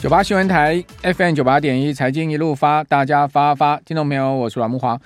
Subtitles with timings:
[0.00, 4.34] 九八新闻台 FM 九八点一财经一路发，大家发发，听到没有？
[4.34, 4.98] 我是阮木华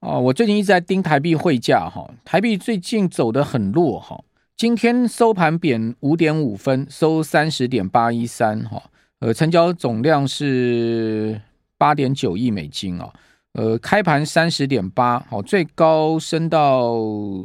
[0.00, 0.20] 哦。
[0.20, 4.22] 我最近一直在盯台币汇价哈，台币最近走得很弱哈。
[4.54, 8.82] 今天收盘贬五点五分，收三十点八一三哈。
[9.20, 11.40] 呃，成交总量是
[11.78, 13.10] 八点九亿美金哦。
[13.54, 16.94] 呃，开盘三十点八，好，最高升到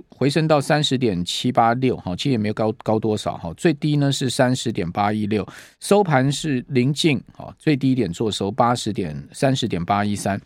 [0.07, 5.46] 回升到三十点七八六，好，其实也没有高高多少，哈，最低呢是三十点八一六，
[5.82, 10.39] 收盘是临近，好，最低点做收八十点三十点八一三，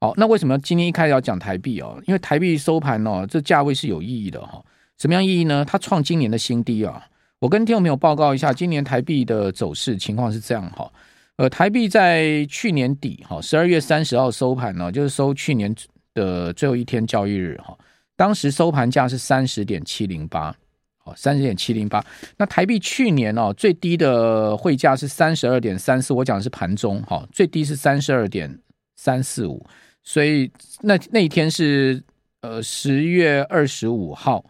[0.00, 2.02] 好，那为什么今天一开始要讲台币哦？
[2.08, 4.60] 因为台币收盘哦，这价位是有意义的哈，
[4.98, 5.64] 什么样意义呢？
[5.64, 7.00] 它创今年的新低啊，
[7.38, 10.90] 我跟听众朋友报告一下，今年台币的走势情况是这样哈。
[11.36, 15.74] 呃，台币在去年底哈，十二月三十号收盘呢，就是收去年
[16.14, 17.76] 的最后一天交易日哈，
[18.16, 20.56] 当时收盘价是三十点七零八，
[20.96, 22.02] 好，三十点七零八。
[22.38, 28.58] 那台币去年哦，最低的汇价是三十二点三四，我讲的是盘中哈，最低是三十二点
[28.96, 29.62] 三四五，
[30.02, 30.50] 所以
[30.80, 32.02] 那那一天是
[32.40, 34.42] 呃十月二十五号。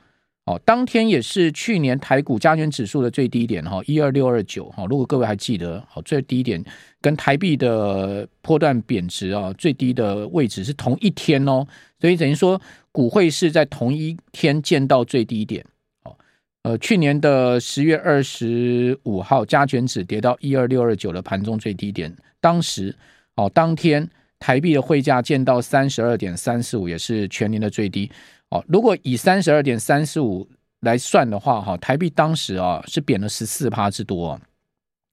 [0.47, 4.87] 哦，当天也是去年台股加权指数的最低点哈，一二六二九哈。
[4.89, 6.65] 如果各位还记得，好，最低点
[7.01, 11.67] 跟台币的波段贬值啊，最低的位置是同一天哦，
[12.01, 12.61] 所以等于说
[12.93, 15.65] 股汇是在同一天见到最低点。
[16.05, 16.17] 哦，
[16.63, 22.95] 呃，去年的十月二十五号加权指跌到一二六二九的盘中最低点，当时
[23.35, 28.11] 哦，当天台币的汇价见到三十二点三四五，也是全年的最低。
[28.51, 30.49] 哦，如果以三十二点三四五
[30.81, 34.39] 来算的话，哈，台币当时啊是贬了十四趴之多，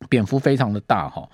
[0.09, 1.27] 贬幅非常的大哈。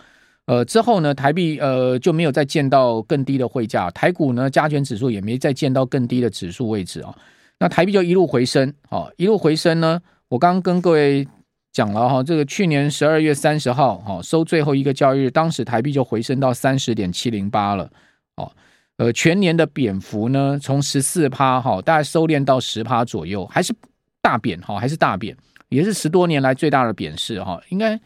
[0.46, 7.16] 呃，之后呢，台币呃就没有再见到更低的汇价，台股呢加权指数也没再见到更低的指数位置啊。
[7.60, 10.02] 那台币就一路回升，啊，一路回升呢。
[10.30, 11.28] 我刚刚跟各位
[11.72, 17.90] 讲了哈，这个去年十二月三十号哈收最后一个交易日，当时台币就回升到三十点七零八了，
[18.36, 18.52] 哦。
[18.98, 23.74] 呃，全年的贬幅呢，从十四趴哈，大概收敛到十趴左右，还是
[24.22, 25.34] 大贬哈，还是大贬，
[25.70, 27.98] 也是十多年来最大的贬势哈，应该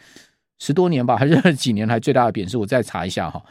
[0.59, 2.59] 十多年吧，还是几年来最大的贬势？
[2.59, 3.43] 我再查一下哈。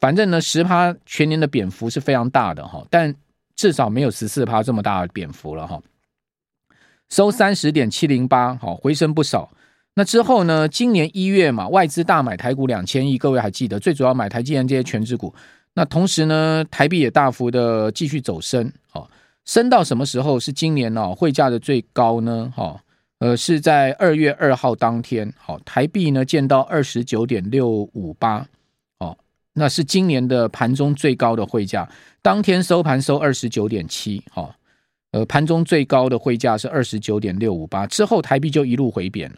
[0.00, 3.14] 反正呢，十趴全年的贬幅是非常大的哈，但
[3.56, 5.78] 至少没有十四趴这么大的贬幅了哈。
[7.10, 9.50] 收三十点七零八，好，回升不少。
[9.94, 13.78] 那之后呢，今年一月嘛，外资大买台股两千亿，各位还记得？
[13.78, 15.34] 最主要买台积电这些全值股。
[15.74, 19.08] 那同时呢，台币也大幅的继续走升，哦，
[19.44, 20.38] 升到什么时候？
[20.38, 22.52] 是今年哦，汇价的最高呢？
[22.56, 22.80] 哈，
[23.18, 28.46] 呃，是在二月二号当天，好，台币呢见到二十九点六五八，
[28.98, 29.16] 哦，
[29.54, 31.88] 那是今年的盘中最高的汇价。
[32.22, 34.54] 当天收盘收二十九点七，哈，
[35.12, 39.36] 呃，盘中最高的汇价是二十九点六五八，之后台币就一路回贬了，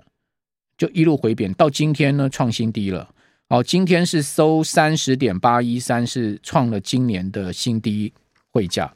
[0.76, 3.08] 就一路回贬，到今天呢创新低了。
[3.48, 8.12] 好，今天是收三十点八一三，是创了今年的新低
[8.50, 8.92] 汇价，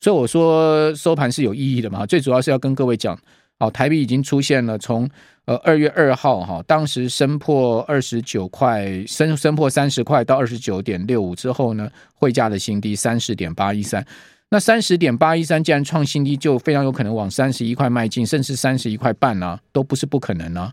[0.00, 2.04] 所以我说收盘是有意义的嘛。
[2.04, 3.18] 最主要是要跟各位讲，
[3.58, 5.08] 好，台币已经出现了从
[5.46, 14.06] 呃二月二号哈，当时升破二十九块，升升破三十块到二十九点六五之后呢，汇价的新低三十点八一三，
[14.50, 20.72] 那三十点八一三既然创新低，就非常有可能往三十一块迈进，甚至三十一块半啊，都不是不可能啊。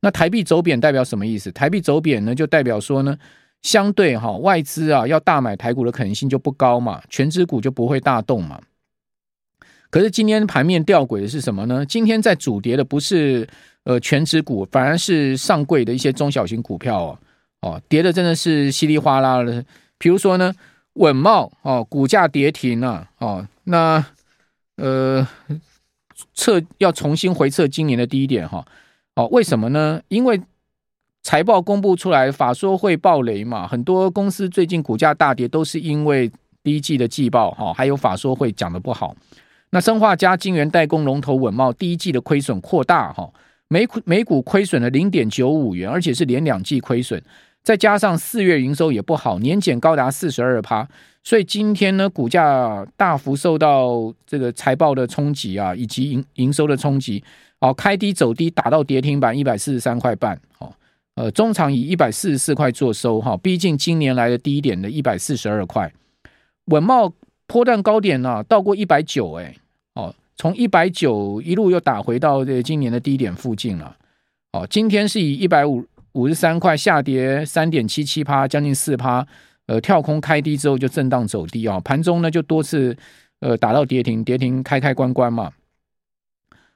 [0.00, 1.50] 那台币走贬代表什么意思？
[1.50, 3.18] 台币走贬呢，就代表说呢，
[3.62, 8.60] 相对哈外资啊要大买台股的可能性就不高嘛，全值股就不会大动嘛。
[9.90, 11.84] 可是今天盘面吊诡的是什么呢？
[11.84, 13.48] 今天在主跌的不是
[13.84, 17.18] 呃全值股，反而是上柜的一些中小型股票哦
[17.62, 19.64] 哦，跌的真的是稀里哗啦的。
[19.96, 20.54] 比如说呢，
[20.98, 24.04] 稳懋哦，股价跌停了哦，那
[24.76, 25.26] 呃
[26.34, 28.64] 测要重新回测今年的低点哈。
[29.14, 30.00] 哦，为什么呢？
[30.08, 30.40] 因为
[31.22, 36.30] 财报公布出来，法说会暴雷嘛，很多公司最近股价大跌，都是因为
[36.62, 39.14] 第一季的季报哈，还有法说会讲的不好。
[39.70, 43.28] 那生化加晶圆代工龙头稳懋第一季的亏损扩大哈，
[43.68, 47.22] 每股每股亏损了零点九五元，而且是连两季亏损，
[47.68, 50.88] 再加上四月营收也不好，年减高达四十二趴，
[51.22, 57.22] 所以今天呢，股价大幅受到这个财报的冲击啊，以及营营收的冲击。
[57.60, 60.40] 好，开低走低，打到跌停板一百四十三块半。
[60.56, 60.72] 好，
[61.16, 63.20] 呃，中场以一百四十四块做收。
[63.20, 65.92] 哈，毕竟今年来的低点的一百四十二块。
[66.68, 67.12] 稳懋
[67.46, 69.34] 波段高点呢，到过一百九。
[69.34, 69.54] 哎，
[69.92, 73.94] 哦，从一百九一路又打回到这今年的低点附近了。
[74.52, 79.26] 哦，今天是以一百五五十三块下跌三点七七趴，将近四趴。
[79.66, 81.78] 呃，跳空开低之后就震荡走低啊。
[81.80, 82.96] 盘中呢就多次
[83.40, 85.52] 呃打到跌停，跌停开开关关嘛。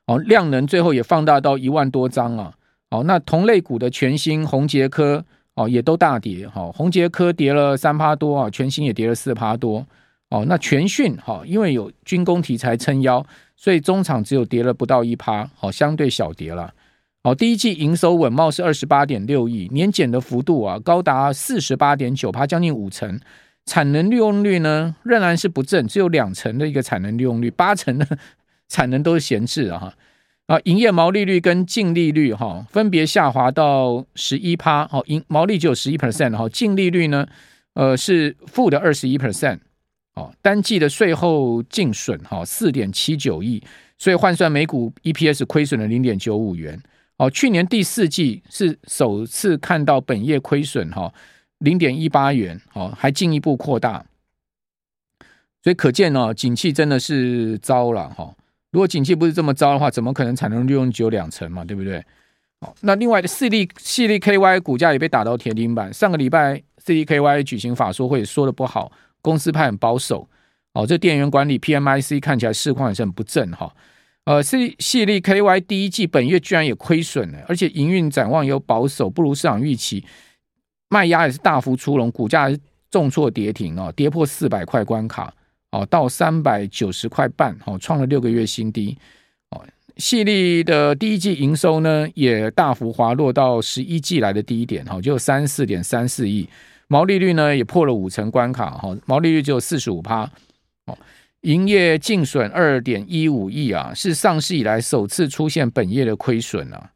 [0.06, 2.52] 哦，量能最后也放大到一万多张啊！
[2.90, 5.24] 哦，那同类股的全新宏捷科
[5.54, 9.86] 哦也都大跌，哈，宏捷科跌了三趴多啊，全新也跌了四趴多，
[10.28, 13.24] 哦，那全讯哈，因为有军工题材撑腰，
[13.56, 16.74] 所以中场只有跌了不到一趴，好，相对小跌了。
[17.24, 23.20] 好，第一季营收稳懋是二十八点六亿，年减的幅度啊高达四十八点九趴，将近五成。
[23.64, 28.04] 产能利用率呢仍然是不振，只有两成的一个产能利用率，八成的
[28.68, 29.94] 产能都是闲置啊哈。
[30.46, 37.24] 啊，营业毛利率跟净利率哈分别下滑到十一趴，哦，营毛利只有十一 percent 哈，净利率呢
[37.74, 39.60] 呃是负的二十一 percent，
[40.14, 43.62] 哦，单季的税后净损哈四点七九亿，
[43.96, 46.82] 所以换算每股 EPS 亏损了零点九五元。
[47.22, 51.14] 哦，去年第四季是首次看到本业亏损哈，
[51.58, 54.04] 零点一八元，哦，还进一步扩大，
[55.62, 58.34] 所以可见哦，景气真的是糟了哈。
[58.72, 62.04] 如果景气不是这么糟的话，怎么可能产能利用只有两成嘛，对不对？
[62.58, 65.94] 哦，那另外的四力矽力 KY 股价也被打到铁钉板。
[65.94, 68.90] 上个礼拜四力 KY 举行法说会，说的不好，
[69.20, 70.28] 公司派很保守。
[70.72, 73.72] 哦，这电源管理 PMIC 看起来市况也是很不正哈。
[74.24, 80.04] 呃，矽矽力 KY 第一季本月居然也亏损了，而且营运展望又保守，不如市场预期，
[80.88, 82.48] 卖压也是大幅出笼，股价
[82.88, 85.34] 重挫跌停哦，跌破四百块关卡
[85.72, 88.96] 哦，到三百九十块半哦，创了六个月新低
[89.50, 89.66] 哦。
[89.96, 96.48] 矽力的第一季营收呢，也大幅滑落到十一季来的低点哈，就三四点三四亿，
[96.86, 100.30] 毛利率呢也破了五成关卡哈，毛利率只有四十五趴
[100.86, 100.96] 哦。
[101.42, 106.90] 营业净损二点一五亿啊，是上市以来首次出现本业的亏损啊！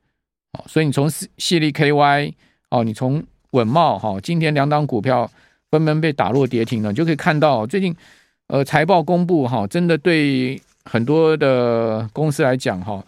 [0.52, 2.32] 哦，所以你从矽力 KY
[2.70, 5.28] 哦，你从稳懋哈，今天两档股票
[5.70, 7.94] 纷纷被打落跌停了，你就可以看到最近
[8.46, 13.04] 呃财报公布哈，真的对很多的公司来讲哈，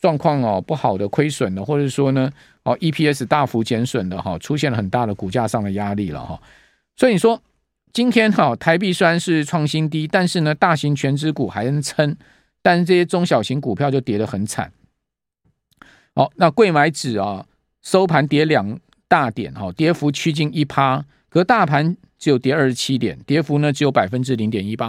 [0.00, 2.28] 状况哦不好的亏损的，或者说呢
[2.64, 6.40] 哦 EPS 大幅减损的哈，出现了很大的股价上的压力了哈，
[6.96, 7.40] 所以你说。
[7.94, 12.16] 今天哈，台币虽然是创新低，但是呢，大型全值股还能撑，
[12.60, 14.72] 但是这些中小型股票就跌得很惨。
[16.12, 17.46] 好，那柜买指啊，
[17.82, 24.88] 收盘跌两大点，哈，跌幅趋近一趴，可大盘只有跌二十七点，跌幅呢只有百分之零点一八，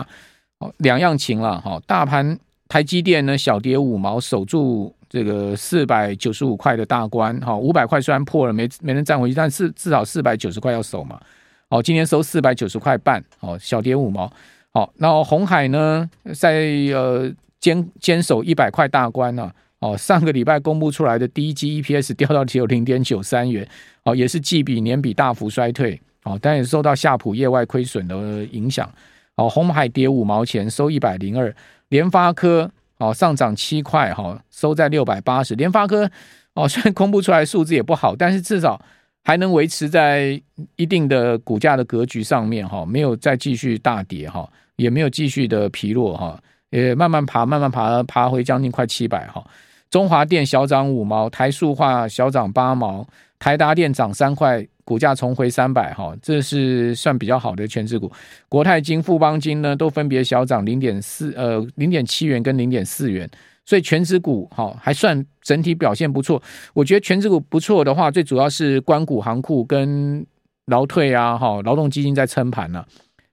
[0.58, 1.80] 哦，两样情了哈。
[1.86, 11.22] 大盘台积电呢小跌五毛，守住这个四百九十五块的大关，哈，五百块虽然破了，没没能站回去，但是至少四百九十块要守嘛。
[11.68, 14.32] 好，今天收四百九十块半，哦，小跌五毛。
[14.72, 17.28] 好，那红海呢，在呃
[17.60, 19.52] 坚坚守一百块大关呢。
[19.80, 23.68] 哦，上个礼拜公布出来的第一季 EPS 掉到只有零点九三元，
[24.04, 26.00] 哦，也是季比年比大幅衰退。
[26.24, 28.16] 哦，但也受到夏普业外亏损的
[28.52, 28.88] 影响。
[29.36, 31.54] 哦，红海跌五毛钱，收一百零二。
[31.90, 32.70] 联发科
[33.00, 35.56] 哦上涨七块，哈，收在六百八十。
[35.56, 36.10] 联发科
[36.54, 38.80] 哦，虽然公布出来数字也不好，但是至少。
[39.28, 40.40] 还能维持在
[40.76, 46.40] 一定的股价的格局上面哈，没有再继续大跌哈，也没有继续的疲弱哈，
[46.70, 49.44] 也慢慢爬，慢慢爬，爬回将近快七百哈。
[49.90, 53.04] 中华电小涨五毛，台塑化小涨八毛，
[53.40, 58.12] 台达电涨三块，股价重回三百哈，这是算比较好的权值股。
[58.48, 63.28] 国泰金、富邦金呢，都分别小涨零点四呃零点七元跟零点四元。
[63.66, 66.42] 所以全指股哈还算整体表现不错，
[66.74, 70.26] 我觉得全指股不错的话，最主要是关股行库跟
[70.68, 72.88] 劳退啊哈，劳动基金在撑盘了，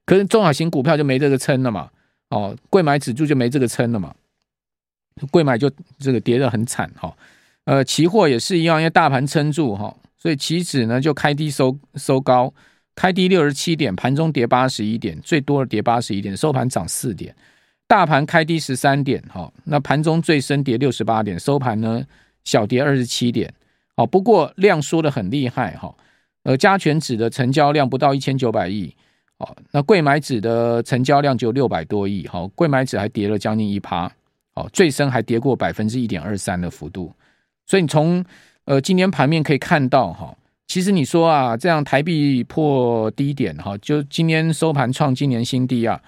[0.06, 1.90] 可是中小型股票就没这个撑了嘛，
[2.30, 4.14] 哦，贵买指数就没这个撑了嘛，
[5.30, 7.14] 贵买就这个跌得很惨哈，
[7.64, 12.52] 呃，期货也是一样，因为大盘撑住哈，所以期指呢就开低收收高，
[12.94, 17.34] 开低六十七点，盘中跌八十一点，最多的跌八十一点，收盘涨四点。
[17.92, 22.02] 大盘开低十三点，哈，那盘中最深跌六十八点，收盘呢
[22.42, 23.52] 小跌二十七点，
[23.94, 25.94] 好，不过量缩得很厉害，哈，
[26.44, 28.96] 呃，加权指的成交量不到一千九百亿，
[29.38, 34.10] 好，那柜买指的成交量就六百多亿，好，柜买指还跌了将近一趴，
[34.54, 37.12] 好，最深还跌过百分之一点二三的幅度，
[37.66, 38.24] 所以你从
[38.64, 40.34] 呃今天盘面可以看到，哈，
[40.66, 46.00] 其实你说啊，这样台币破低点，哈，就今天收盘创今年新低啊。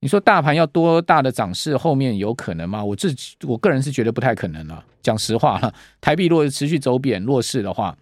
[0.00, 2.82] 你说大盘要多大的涨势，后面有可能吗？
[2.82, 4.82] 我自己我个人是觉得不太可能了。
[5.02, 7.96] 讲实话了，台币如果持续走贬弱势的话，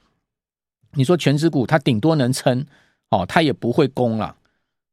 [0.95, 2.65] 你说全指股它顶多能撑
[3.11, 4.37] 哦，它也不会攻了。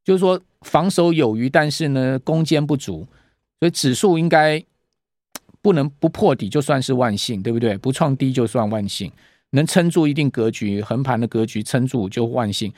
[0.04, 3.06] 就是说防守有余，但是呢攻坚不足，
[3.60, 4.62] 所以指数应该
[5.62, 7.76] 不能不破底就算是万幸，对不对？
[7.78, 9.10] 不创低就算万幸，
[9.50, 12.72] 能撑住一定格局横盘的格局撑住就万幸。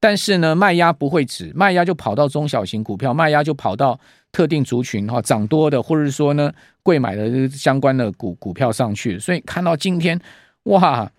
[0.00, 3.98] 但是呢，卖压不会止，卖压就跑到中小型股票，卖压就跑到
[4.30, 9.18] 特定族群哈，涨多的或者说呢，贵买的相关的股股票上去。
[9.18, 10.20] 所以看到今天，
[10.64, 11.10] 哇，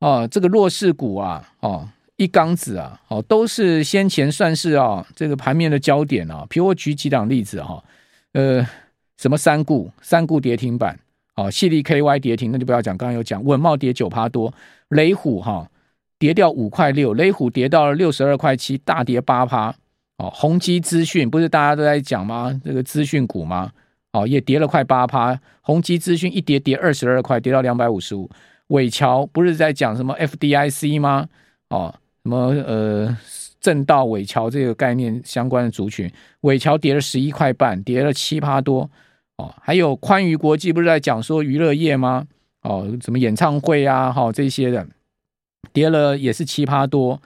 [0.00, 6.44] 哦，这个弱势股啊，哦，一缸子啊，哦，都是先前算是啊，这个盘面的焦点啊。
[6.50, 7.80] 比如我举几档例子哈，
[8.32, 8.66] 呃，
[9.18, 10.98] 什么三固，三固跌停板，
[11.36, 14.52] 哦，矽力 KY 跌停，那就不要讲，刚刚有讲，稳懋跌九趴多，
[14.88, 15.68] 雷虎哈
[16.22, 19.74] 跌掉五块六，雷虎跌到了六十二块七，大跌八趴。
[20.18, 22.60] 哦，宏基资讯不是大家都在讲吗？
[22.64, 23.72] 这个资讯股吗？
[24.12, 25.36] 哦，也跌了快八趴。
[25.62, 28.30] 宏基资讯一跌跌二十二块，跌到两百五十五。
[28.68, 31.26] 伟桥不是在讲什么 FDIC 吗？
[31.70, 33.16] 哦，什么呃
[33.60, 36.08] 正道伟桥这个概念相关的族群，
[36.42, 38.88] 伟桥跌了十一块半，跌了七趴多。
[39.38, 42.24] 哦，还有宽娱国际不是在讲说娱乐业吗？
[42.62, 44.86] 哦，什么演唱会啊，哈、哦、这些的
[45.72, 47.20] 跌了也是七趴多。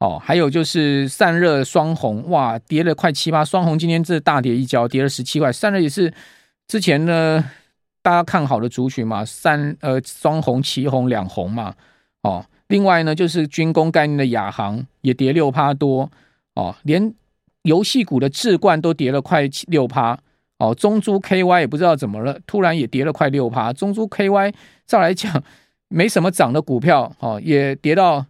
[0.00, 3.44] 哦，还有就是散热双红，哇，跌了快七八。
[3.44, 5.52] 双红今天这大跌一跤，跌了十七块。
[5.52, 6.12] 散热也是
[6.68, 7.44] 之前呢
[8.00, 11.74] 大家看好的族群嘛，三呃双红、奇红两红嘛。
[12.22, 16.08] 哦，另外呢就是军工概念的亚航也跌六趴多。
[16.54, 17.12] 哦，连
[17.62, 20.16] 游戏股的智冠都跌了快六趴。
[20.58, 23.72] 哦，中珠 KY 也不知道怎么了，突然也跌了快六趴。
[23.72, 24.54] 中珠 KY
[24.86, 25.42] 照来讲
[25.88, 28.26] 没什么涨的股票，哦，也跌到。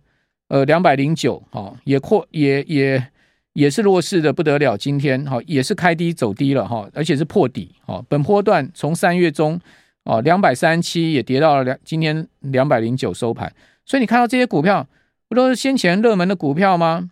[0.50, 3.06] 呃，两百零九，哦，也扩也也
[3.52, 4.74] 也是弱势的不得了。
[4.74, 7.70] 今天哈、也是开低走低了哈、而且是破底。
[7.84, 9.60] 哦，本波段从三月中
[10.04, 13.52] 哦两百三十七也跌到了两，今天两百零九收盘。
[13.84, 14.86] 所以你看到这些股票
[15.28, 17.10] 不都是先前热门的股票吗？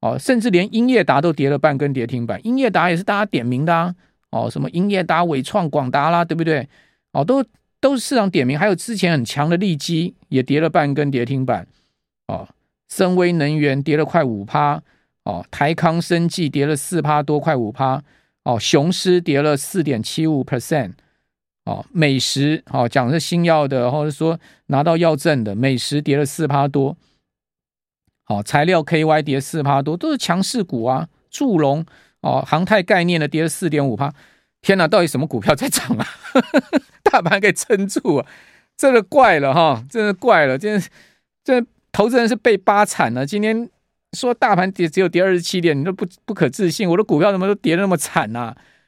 [0.00, 2.40] 哦，甚至连英业达都跌了半根跌停板。
[2.42, 3.94] 英业达也是大家点名的啊。
[4.30, 6.66] 哦，什么英业达、伟创、广达啦，对不对？
[7.12, 7.44] 哦，都
[7.80, 8.58] 都是市场点名。
[8.58, 11.66] 还有之前很强的利基也跌了半根跌停板。
[12.26, 12.48] 哦。
[12.90, 14.82] 森威能源跌了快五趴，
[15.24, 18.02] 哦，台康生技跌了四趴多，快五趴，
[18.44, 20.92] 哦，雄狮跌了四点七五 percent，
[21.66, 26.96] 哦，美食哦，讲的是新药的，或者说拿到药证的，美食跌了四趴多，
[28.28, 31.84] 哦，材料 KY 跌四趴多，都是强势股啊，祝融
[32.22, 34.14] 哦，航太概念的跌了四点五趴，
[34.62, 36.06] 天哪，到底什么股票在涨啊？
[37.02, 38.26] 大盘给撑住啊，
[38.76, 40.86] 真的怪了哈，真的怪了，真的
[41.44, 41.64] 这。
[41.90, 43.26] 投资人是被扒惨了。
[43.26, 43.68] 今天
[44.12, 46.88] 说大盘跌只有跌二十七点，你都不不可置信。
[46.88, 48.54] 我的股票怎么都跌得那么惨啊？